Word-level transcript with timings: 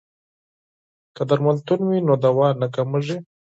که 1.15 1.21
درملتون 1.29 1.79
وي 1.87 1.99
نو 2.07 2.13
دوا 2.23 2.47
نه 2.61 2.67
کمیږي. 2.75 3.17